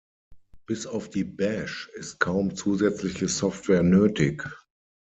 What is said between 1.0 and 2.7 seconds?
die Bash ist kaum